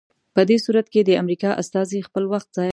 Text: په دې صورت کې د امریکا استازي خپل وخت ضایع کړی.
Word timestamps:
په 0.35 0.41
دې 0.49 0.57
صورت 0.65 0.87
کې 0.93 1.01
د 1.03 1.11
امریکا 1.21 1.49
استازي 1.61 1.99
خپل 2.07 2.23
وخت 2.33 2.47
ضایع 2.57 2.67
کړی. 2.67 2.69